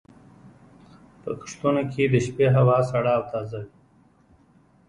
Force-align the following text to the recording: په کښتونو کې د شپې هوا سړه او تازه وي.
په 1.21 1.29
کښتونو 1.41 1.81
کې 1.91 2.03
د 2.13 2.15
شپې 2.25 2.47
هوا 2.57 2.77
سړه 2.91 3.11
او 3.17 3.23
تازه 3.31 3.59
وي. 3.65 3.71